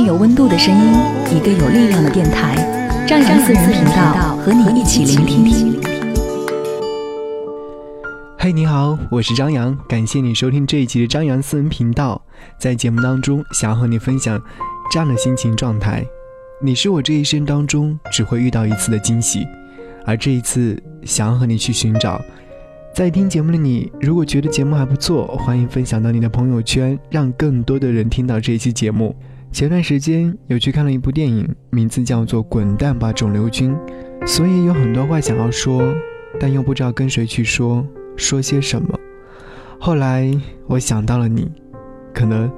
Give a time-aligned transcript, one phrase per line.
[0.00, 0.92] 有温度的声音，
[1.36, 2.54] 一个有力量的电台，
[3.06, 5.78] 张扬私人频道和你一起聆听。
[8.38, 12.20] 嘿，你好，我是张扬，感谢你收听这一期的张扬私人频道。
[12.58, 14.40] 在节目当中，想要和你分享
[14.90, 16.06] 这样的心情状态：
[16.62, 19.46] 你是我这一生当中只会遇到一次的惊喜，
[20.06, 22.20] 而这一次想要和你去寻找。
[22.94, 29.14] 在听节目的你，如果觉得节目还不错，欢迎分享到你的朋友圈，让更多的人听到这一期节目。
[29.50, 33.74] 前段时间有去看了一部电影，名字叫做《滚蛋吧，肿瘤君》，
[34.26, 35.82] 所以有很多话想要说，
[36.38, 38.96] 但又不知道跟谁去说，说些什么。
[39.80, 40.30] 后来
[40.66, 41.50] 我想到了你，
[42.14, 42.50] 可能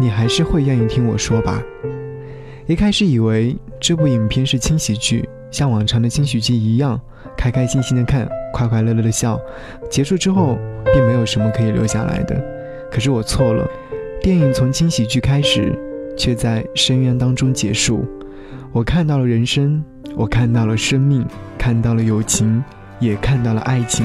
[0.00, 1.60] 你还是会愿意听我说吧。
[2.66, 6.98] 一开始以为这部影片是轻喜剧，像往常的轻喜剧一样，
[7.36, 9.38] 开开心心的看，快快乐乐的笑，
[9.90, 10.56] 结束之后
[10.94, 12.42] 并没有什么可以留下来的。
[12.90, 13.68] 可是我错了，
[14.22, 15.76] 电影从轻喜剧开始。
[16.16, 18.04] 却在深渊当中结束。
[18.72, 19.82] 我看到了人生，
[20.14, 21.24] 我看到了生命，
[21.56, 22.62] 看到了友情，
[23.00, 24.04] 也看到了爱情。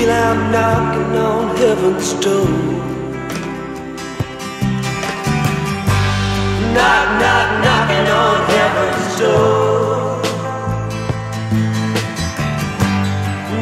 [0.00, 2.48] Feel I'm knocking on heaven's door.
[6.74, 10.22] Knock, knock, knocking on heaven's door.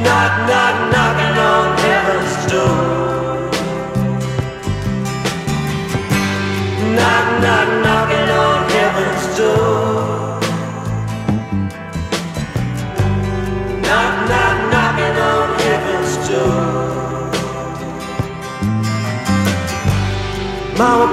[0.04, 2.78] Knock, knock, knocking on heaven's door.
[6.96, 7.67] Knock, knock,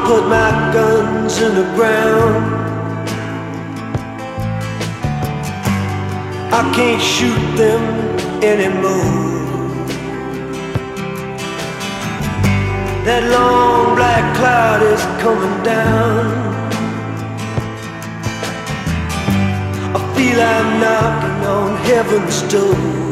[0.05, 2.45] put my guns in the ground.
[6.53, 7.81] I can't shoot them
[8.43, 9.35] anymore.
[13.05, 16.25] That long black cloud is coming down.
[19.95, 23.04] I feel I'm knocking on heaven's door.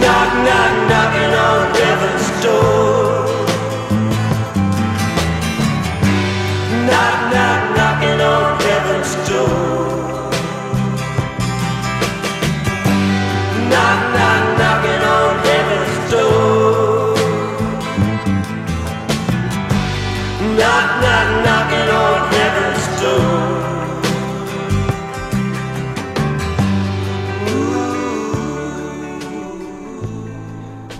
[0.00, 3.07] Knock, knock, knocking on heaven's door.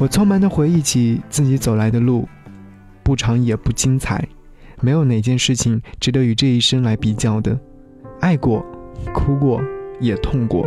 [0.00, 2.28] 我匆忙地回忆起自己走来的路，
[3.02, 4.24] 不长也不精彩，
[4.80, 7.58] 没有哪件事情值得与这一生来比较的。
[8.20, 8.64] 爱过，
[9.12, 9.60] 哭过，
[9.98, 10.64] 也痛过。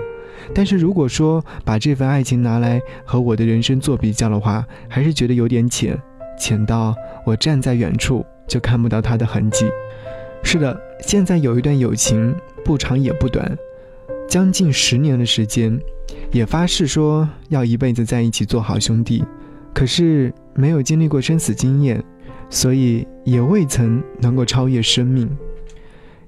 [0.54, 5.98] 但是如果说把这份爱情拿来和我的人生做比较的话，还是觉得有点浅，
[6.38, 6.94] 浅到
[7.26, 9.66] 我站在远处就看不到它的痕迹。
[10.44, 12.36] 是的，现在有一段友情，
[12.66, 13.58] 不长也不短，
[14.32, 15.78] 将近十年的时间，
[16.32, 19.22] 也发誓说要一辈子在一起做好兄弟。
[19.74, 22.02] 可是没有经历过生死经验，
[22.50, 25.30] 所以也未曾能够超越生命。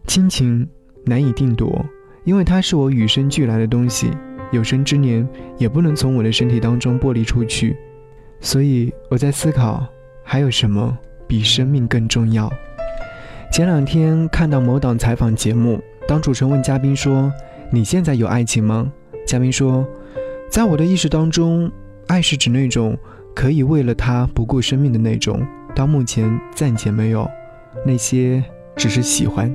[0.06, 0.68] 亲情
[1.06, 1.86] 难以定夺，
[2.26, 4.12] 因为它是我与生俱来的东西，
[4.52, 5.26] 有生之年
[5.58, 7.74] 也不能从我的身体当中剥离出去。
[8.42, 9.88] 所以我在思考，
[10.26, 12.52] 还有什么比生命更重要？
[13.50, 17.32] 前两天看到某档采访节目，当主持人问嘉宾说
[17.74, 18.94] ：“你现在有爱情吗？”
[19.26, 19.84] 嘉宾说
[20.48, 21.72] ：“在我的意识当中，
[22.06, 22.96] 爱是指那种
[23.34, 25.44] 可以为了他不顾生命的那种。”
[25.76, 27.28] 到目前暂且没有，
[27.84, 28.44] 那些
[28.76, 29.52] 只是喜欢。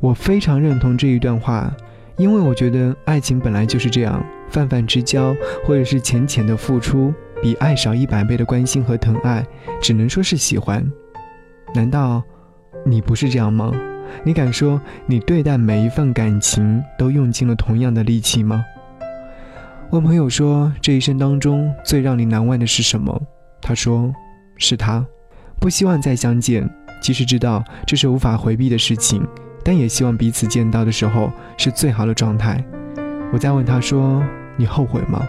[0.00, 1.72] 我非常认同这一段话，
[2.16, 5.32] 因为我觉得爱情本来就是这样，泛泛之交
[5.64, 9.46] 或者是浅浅的付出，比爱少一百倍的关心和疼爱，
[9.80, 10.84] 只能说是喜欢。
[11.72, 12.20] 难道
[12.84, 13.72] 你不是这样吗？
[14.22, 18.64] 你敢说你对待每一份感情都用尽了同样的力气吗？
[19.90, 23.20] 问朋友说这一生当中最让你难忘的是什么？
[23.60, 24.12] 他说
[24.56, 25.04] 是他，
[25.60, 26.68] 不希望再相见，
[27.00, 29.26] 即使知道这是无法回避的事情，
[29.64, 32.64] 但也希望彼此见到的时候是最好的状态。
[33.32, 34.22] 我再问他说
[34.56, 35.26] 你后悔吗？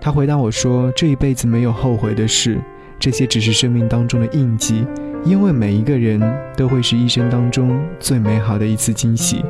[0.00, 2.58] 他回答我说这一辈子没有后悔的事，
[2.98, 4.86] 这些只是生命当中的印记。
[5.24, 6.20] 因为每一个人
[6.56, 9.44] 都会是一生当中最美好的一次惊喜。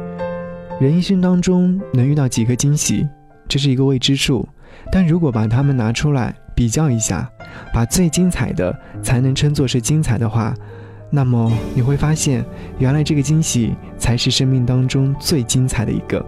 [0.80, 3.08] 人一生当中能遇到几个惊喜，
[3.48, 4.46] 这是一个未知数。
[4.90, 7.30] 但如果把它们拿出来比较一下，
[7.72, 10.54] 把最精彩的才能称作是精彩的话，
[11.10, 12.44] 那么你会发现，
[12.78, 16.24] 原来这个惊喜才是生命当中最精彩的一个。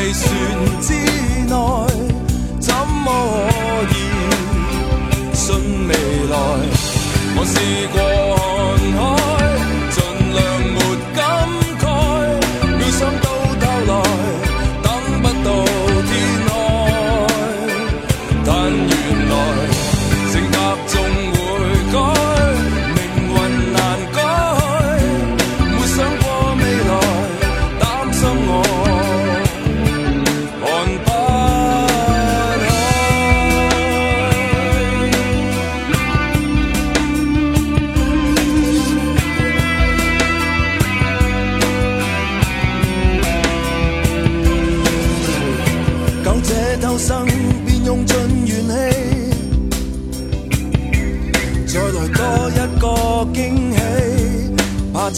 [0.00, 1.07] 计算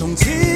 [0.01, 0.50] 从此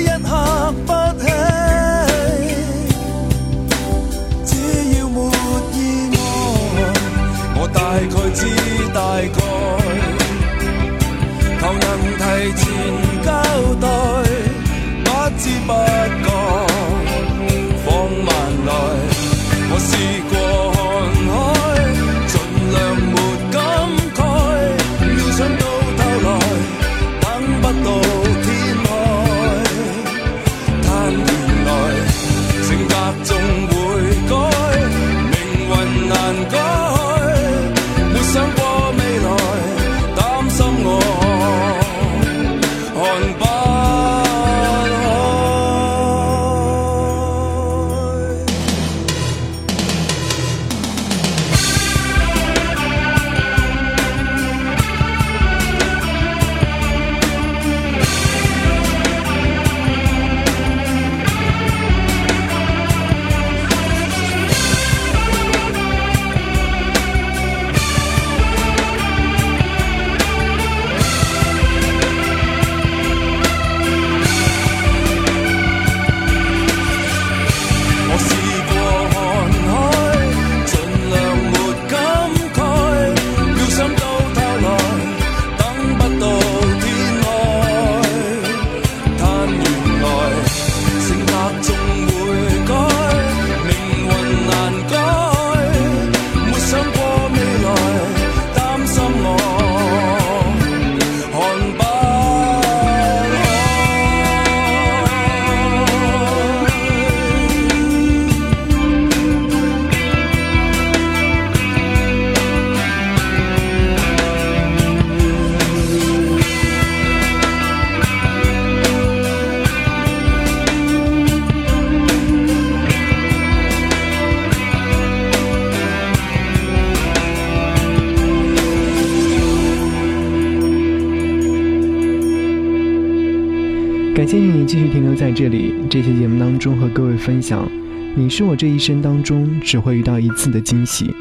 [134.14, 135.74] 感谢你继续停留在这里。
[135.90, 137.68] 这期节目当中和各位分享，
[138.14, 141.12] 你是我这一生当中只会遇到一次的惊喜。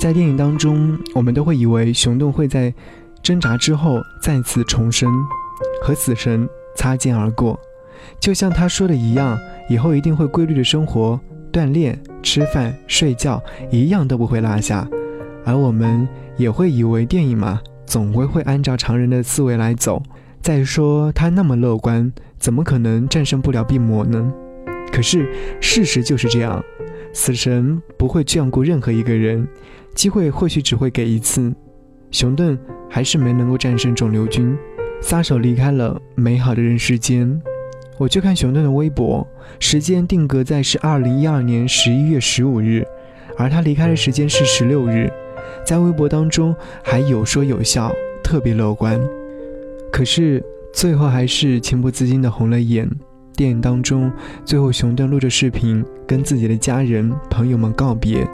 [0.00, 2.74] 在电影当中，我们都会以为熊顿会在
[3.22, 5.08] 挣扎之后再次重生，
[5.80, 7.56] 和死神擦肩而过，
[8.18, 9.38] 就像他说的一样，
[9.70, 11.18] 以后一定会规律的生活、
[11.52, 14.84] 锻炼、吃饭、睡觉，一样都不会落下。
[15.44, 20.02] 而我们也会以为电影嘛，总归会按照常人的思维来走。
[20.44, 24.30] 再说他那么乐观，怎么可能战胜不了病魔呢？
[24.92, 25.26] 可是
[25.58, 26.62] 事实就是这样，
[27.14, 29.48] 死神不会眷顾任何一个人，
[29.94, 31.50] 机会或许只会给一次。
[32.10, 32.58] 熊顿
[32.90, 34.54] 还是没能够战胜肿瘤君，
[35.00, 37.40] 撒手离开了美好的人世间。
[37.96, 39.26] 我去看熊顿的微博，
[39.58, 42.86] 时间定格在是二零一二年十一月十五日，
[43.38, 45.10] 而他离开的时间是十六日，
[45.64, 47.90] 在微博当中还有说有笑，
[48.22, 49.00] 特别乐观。
[49.94, 52.90] 可是最后还是情不自禁的红了眼。
[53.36, 54.10] 电影当中，
[54.44, 58.26] 最后熊顿录着视频跟自己的家人朋友们告别，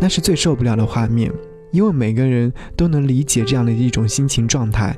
[0.00, 1.28] 那是最受不了的画面，
[1.72, 4.96] 因为每个人都能理解这样的一种心情状态。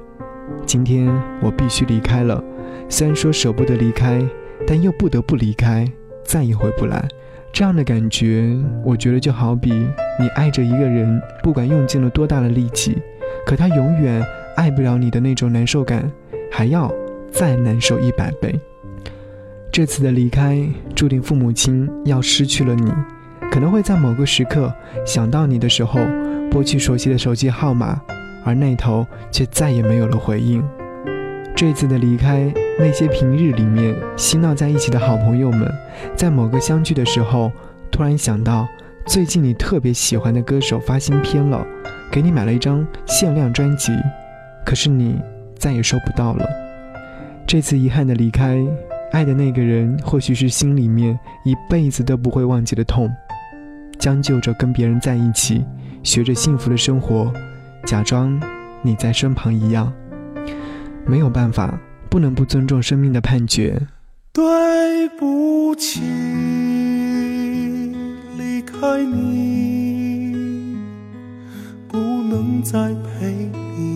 [0.67, 1.09] 今天
[1.41, 2.45] 我必须离开了，
[2.87, 4.23] 虽然说舍不得离开，
[4.67, 5.91] 但又不得不离开，
[6.23, 7.09] 再也回不来。
[7.51, 9.73] 这样的感觉，我觉得就好比
[10.21, 12.99] 你爱着一个人，不管用尽了多大的力气，
[13.47, 14.23] 可他永远。
[14.57, 16.11] 爱不了你的那种难受感，
[16.51, 16.93] 还要
[17.31, 18.59] 再难受一百倍。
[19.73, 22.93] 这次的离开，注定父母亲要失去了你，
[23.51, 24.73] 可能会在某个时刻
[25.05, 26.01] 想到你的时候，
[26.51, 28.01] 拨去熟悉的手机号码，
[28.45, 30.63] 而那头却再也没有了回应。
[31.57, 35.69] 这次的离开，那些平日里面嬉闹在一起的好朋友们，
[36.15, 37.51] 在某个相聚的时候，
[37.91, 38.69] 突然想到
[39.07, 41.67] 最近你特别喜欢的歌手发新片了，
[42.13, 43.93] 给你买了一张限量专辑。
[44.65, 45.21] 可是你
[45.59, 46.49] 再也收不到了。
[47.47, 48.59] 这次遗憾的离开，
[49.13, 53.11] 爱的那个人或许是心里面一辈子都不会忘记的痛。
[53.99, 55.65] 将就着跟别人在一起，
[56.03, 57.33] 学着幸福的生活，
[57.87, 58.39] 假装
[58.83, 59.93] 你在身旁一样。
[61.07, 61.79] 没有办法，
[62.11, 63.81] 不能不尊重生命的判决。
[64.33, 66.01] 对不起，
[68.37, 70.77] 离开你，
[71.87, 72.89] 不能再
[73.21, 73.94] 陪你。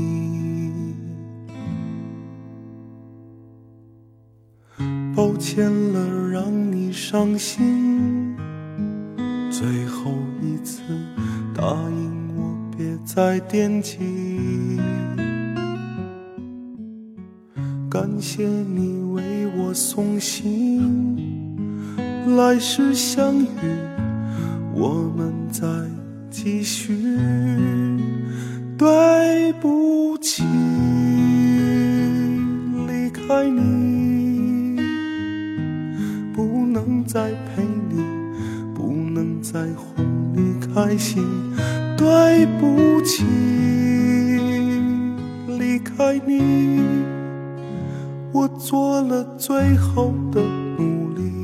[5.19, 8.37] 抱歉了，让你伤心。
[9.51, 10.81] 最后一次，
[11.53, 13.99] 答应我别再惦记。
[17.91, 21.17] 感谢你为我送行，
[22.37, 23.49] 来世相遇，
[24.73, 25.67] 我们再
[26.31, 26.97] 继续。
[28.77, 30.45] 对不起，
[32.87, 34.08] 离开你。
[37.09, 38.05] 再陪你，
[38.75, 41.25] 不能再哄你开心。
[41.97, 43.25] 对不起，
[45.59, 46.83] 离开你，
[48.31, 50.43] 我做了最后的
[50.77, 51.38] 努力。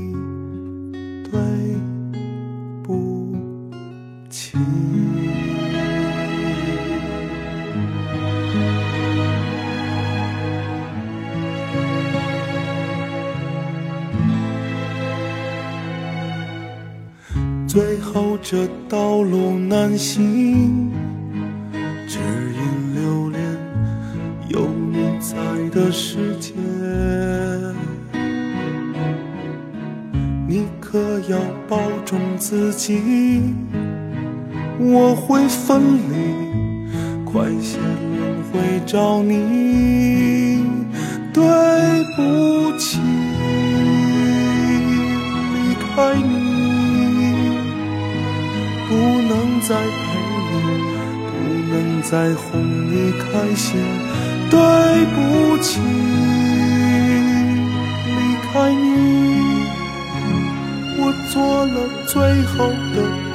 [18.57, 20.89] 这道路难行，
[22.07, 23.43] 只因留恋
[24.49, 25.35] 有你在
[25.71, 26.53] 的世界。
[30.47, 31.37] 你可要
[31.69, 33.43] 保重自己，
[34.79, 36.15] 我会分离，
[37.25, 40.63] 快些轮回找你。
[41.33, 41.43] 对
[42.15, 43.01] 不起，
[45.55, 46.34] 离开你。
[49.67, 49.83] 再陪
[50.61, 50.69] 你，
[51.31, 51.35] 不
[51.73, 52.45] 能再哄
[52.91, 53.81] 你开心。
[54.51, 54.59] 对
[55.15, 55.17] 不
[55.63, 55.81] 起，
[58.07, 58.13] 离
[58.53, 58.85] 开你，
[60.99, 61.01] 我
[61.33, 62.13] 做了最
[62.53, 62.97] 后的
[63.33, 63.35] 赌。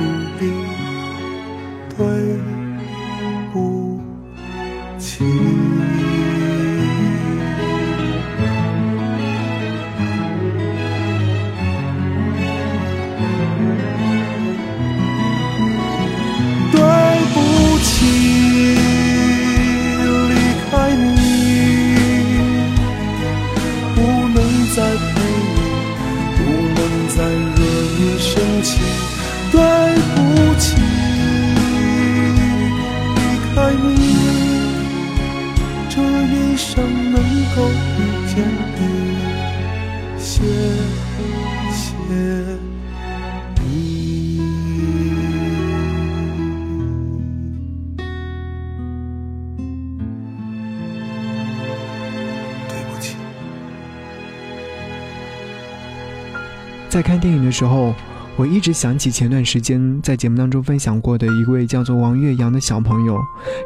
[56.99, 57.95] 在看电影的时候，
[58.35, 63.17] 我一直想起前段时间在节目当中分享过的一位叫做王岳阳的小朋友，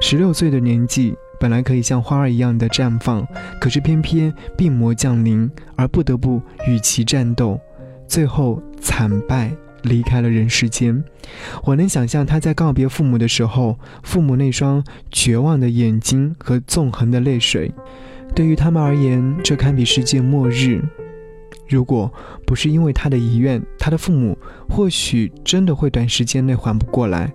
[0.02, 3.26] 十六岁的年纪，本来可以像花儿一样的绽放，
[3.60, 7.60] 可是偏偏病魔降临，而不得不与其战斗，
[8.08, 9.52] 最后惨败。
[9.82, 11.04] 离开了人世间，
[11.64, 17.74] 我能想象他在告别父母的时候，父母那双绝望的眼睛和纵横的泪水。
[18.36, 20.80] 对于他们而言，这堪比世界末日。
[21.68, 22.12] 如果
[22.46, 24.38] 不是因为他的遗愿，他的父母
[24.70, 27.32] 或许真的会短时间内缓不过来。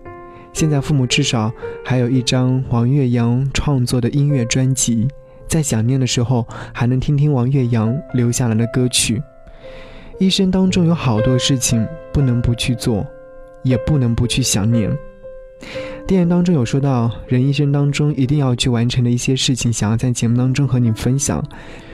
[0.53, 1.53] 现在父母至少
[1.85, 5.07] 还有一张王岳阳创作的音乐专辑，
[5.47, 9.23] 在想念的时候还能听听王岳阳留下来的歌曲。
[10.19, 13.07] 一生当中有好多事情不能不去做，
[13.63, 14.91] 也不能不去想念。
[16.07, 21.45] 电影当中有说到，人一生当中一定要去完成的一些事情，想要在节目当中和你分享。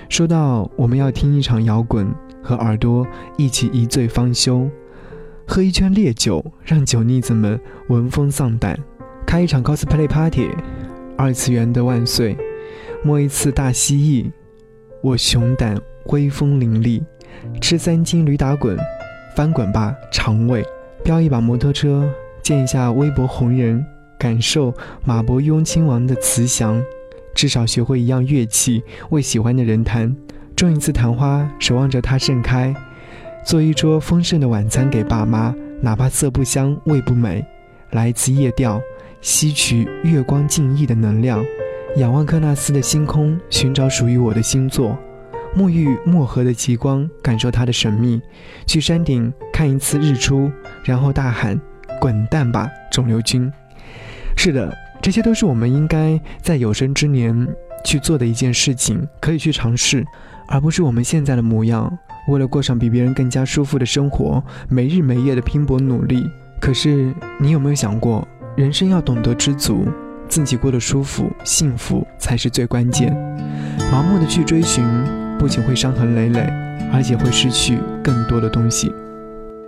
[0.09, 2.07] 说到我们要听一场摇滚，
[2.43, 3.07] 和耳朵
[3.37, 4.69] 一起一醉方休，
[5.47, 7.59] 喝一圈烈酒，让酒腻子们
[7.89, 8.79] 闻风丧胆，
[9.27, 10.49] 开一场 cosplay party，
[11.17, 12.37] 二次元的万岁，
[13.03, 14.31] 摸一次大蜥蜴，
[15.03, 17.03] 我熊胆威风凛凛。
[17.61, 18.79] 吃三斤驴打滚，
[19.35, 20.63] 翻滚吧肠胃；
[21.03, 22.09] 飙一把摩托车，
[22.43, 23.85] 见一下微博红人，
[24.19, 24.73] 感受
[25.05, 26.81] 马伯庸亲王的慈祥；
[27.35, 30.15] 至少学会一样乐器，为喜欢的人弹；
[30.57, 32.73] 种一次昙花，守望着它盛开；
[33.45, 37.45] 做一桌丰盛的晚餐给爸妈，哪怕色不香味不美；
[37.91, 38.81] 来一次夜钓，
[39.21, 41.43] 吸取月光静谧的能量；
[41.97, 44.97] 仰望克纳斯的星空，寻找属于我的星座。
[45.57, 48.21] 沐浴漠河的极光，感受它的神秘；
[48.67, 50.51] 去山顶看一次日出，
[50.83, 51.61] 然后大喊
[52.01, 53.49] “滚蛋吧，肿瘤君！”
[54.37, 57.47] 是的，这些都是我们应该在有生之年
[57.85, 60.03] 去做的一件事情，可以去尝试，
[60.49, 61.93] 而不是我们现在的模样。
[62.29, 66.25] 为了过上比别人更加舒服的生活，没日没夜的拼搏努力。
[66.59, 69.87] 可是，你有没有想过，人生要懂得知足，
[70.27, 73.15] 自己过得舒服、幸福才是最关键。
[73.93, 74.83] 盲目的去追寻。
[75.39, 76.41] 不仅会伤痕累累，
[76.91, 78.91] 而且会失去更多的东西。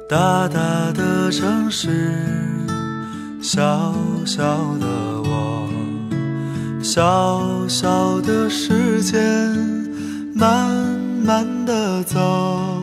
[0.08, 2.14] 大大的城市，
[3.42, 3.92] 小
[4.24, 4.42] 小
[4.78, 5.15] 的，
[6.88, 9.20] 小小的时间，
[10.32, 10.70] 慢
[11.24, 12.80] 慢的走，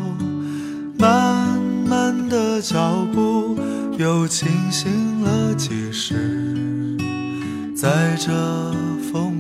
[0.99, 3.57] 慢慢的脚步
[3.97, 6.97] 又清醒了几时，
[7.73, 8.29] 在这
[9.09, 9.32] 风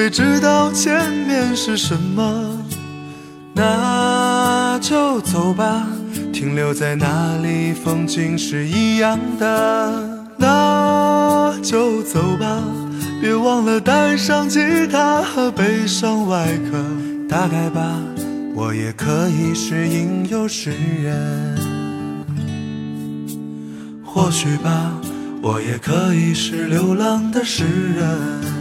[0.00, 2.56] 谁知道前面是什么？
[3.52, 5.88] 那就走吧，
[6.32, 10.24] 停留在那里，风景是一样的。
[10.36, 12.62] 那就走吧，
[13.20, 16.78] 别忘了带上吉他和悲伤外壳。
[17.28, 17.98] 大概吧，
[18.54, 20.70] 我也可以是吟游诗
[21.02, 21.58] 人。
[24.04, 24.92] 或许吧。
[25.40, 28.57] 我也可以是流浪的诗人。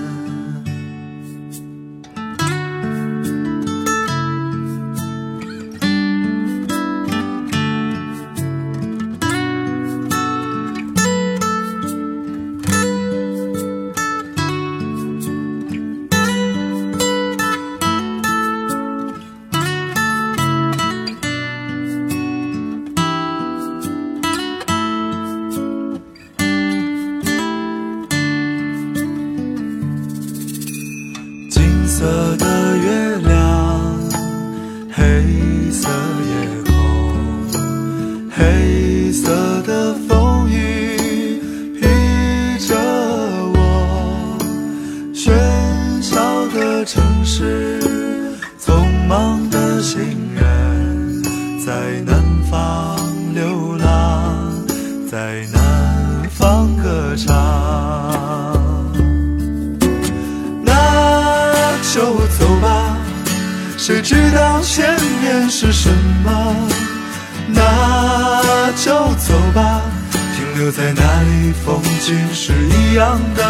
[69.18, 73.44] 走吧，停留在那里，风景是一样的。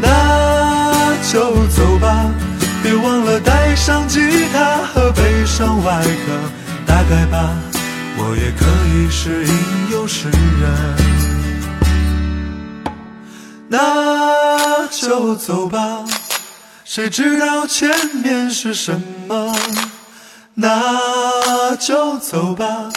[0.00, 2.30] 那就走吧，
[2.82, 6.32] 别忘了带上吉他和悲伤外壳。
[6.86, 7.50] 大概吧，
[8.16, 9.52] 我也可以是吟
[9.92, 10.70] 游诗人。
[13.68, 16.04] 那就走吧，
[16.84, 17.90] 谁知道前
[18.22, 19.54] 面是什么？
[20.54, 22.90] 那就走吧，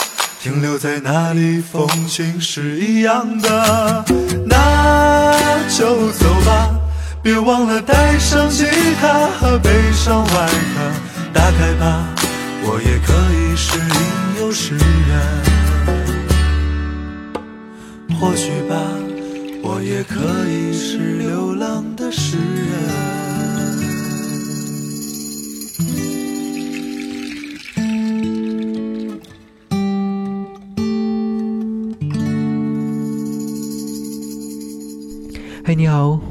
[0.43, 4.03] 停留在那里，风景是一样的。
[4.45, 5.33] 那
[5.69, 6.69] 就走吧，
[7.21, 8.65] 别忘了带上吉
[8.99, 10.91] 他和悲伤外壳。
[11.33, 12.13] 打开吧，
[12.61, 13.85] 我也可以是吟
[14.41, 15.11] 游诗人。
[18.19, 18.75] 或许吧。
[19.65, 23.12] 我也可以是流浪的诗人。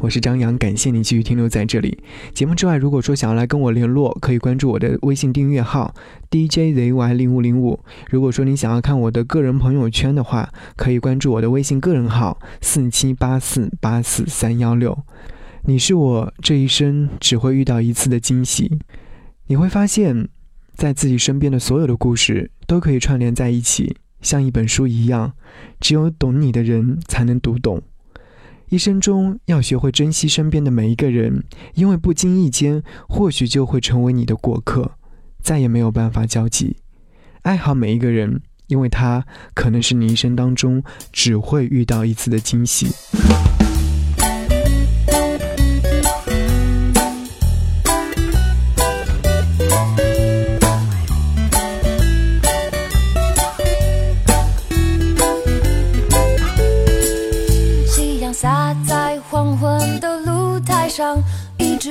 [0.03, 1.97] 我是张扬，感谢你继续停留在这里。
[2.35, 5.95] 节目之外，如果说想要来跟我联络，可以关注我的微信订阅号
[6.29, 7.79] DJZY 零五零五。
[8.11, 14.99] 如果说你想要看我的个人朋友圈的话，可以关注我的微信个人号四七八四八四三幺六。
[15.67, 18.81] 你是我这一生只会遇到一次的惊喜。
[19.47, 20.29] 你会发现，
[20.75, 25.35] 在自己身边的所有的故事都可以串联在一起，像一本书一样，
[25.79, 27.81] 只有懂你的人才能读懂。
[28.73, 34.93] 一生中要学会珍惜身边的每一个人，因为不经意间，或许就会成为你的过客，
[35.43, 36.79] 再也没有办法交集。
[37.43, 40.83] 爱好每一个人，因为他可能是你一生当中
[41.13, 42.87] 只会遇到一次的惊喜。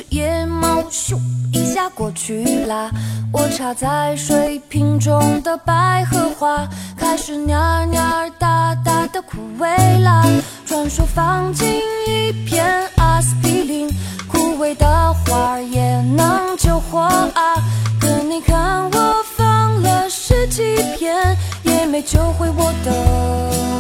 [0.10, 1.18] 野猫咻
[1.54, 2.90] 一下过去啦，
[3.32, 10.26] 我插在水瓶中的百合花开始蔫蔫哒哒的枯萎啦。
[10.66, 12.66] 传说放进一片
[12.98, 13.90] 阿司匹林，
[14.28, 17.56] 枯萎的花也能救活啊。
[18.00, 23.71] 可你看我放了十几片，也没救回我的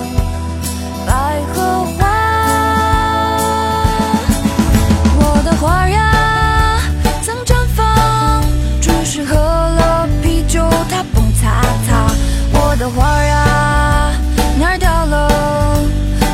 [12.81, 14.11] 的花呀，
[14.59, 15.79] 哪儿掉了？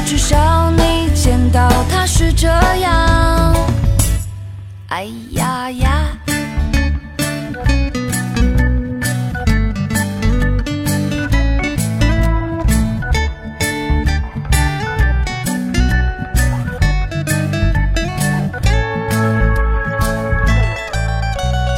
[0.06, 3.54] 至少你见到它是这样。
[4.88, 6.18] 哎呀呀！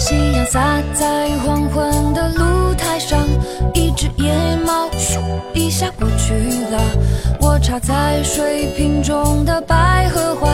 [0.09, 3.19] 夕阳洒在黄昏的露台上，
[3.75, 4.33] 一只野
[4.65, 5.19] 猫咻
[5.53, 6.33] 一下过去
[6.71, 6.81] 了。
[7.39, 10.49] 我插在水瓶中的百合花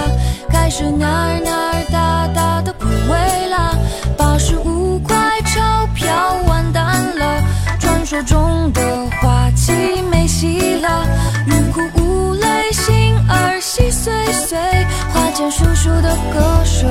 [0.49, 3.73] 开始蔫蔫哒哒的枯萎了。
[4.17, 5.15] 八十五块
[5.45, 6.13] 钞票
[6.49, 7.41] 完蛋了，
[7.79, 8.81] 传说中的
[9.21, 9.71] 花期
[10.11, 11.07] 没戏了。
[11.47, 12.04] 欲哭无，
[13.77, 14.57] 细碎碎，
[15.13, 16.89] 花间树树的歌声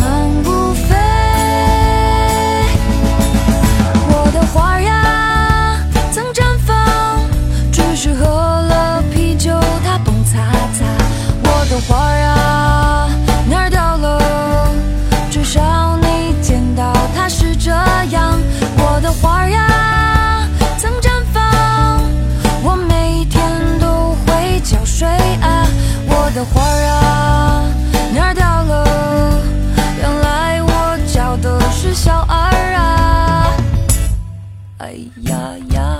[0.00, 0.96] 漫无飞。
[4.08, 5.78] 我的花呀，
[6.10, 7.20] 曾绽放，
[7.70, 9.52] 只是喝了啤酒
[9.84, 10.38] 它蹦擦
[10.72, 10.86] 擦。
[11.44, 13.06] 我的花呀，
[13.50, 14.70] 哪儿掉了？
[15.30, 18.40] 至少你见到它是这样。
[18.78, 19.75] 我的花呀，
[24.96, 25.06] 水
[25.42, 25.68] 啊。
[26.08, 27.68] 我的花啊，
[28.14, 29.42] 哪儿掉了？
[29.98, 33.52] 原来我叫的是小二啊。
[34.78, 35.36] 哎呀
[35.74, 35.98] 呀！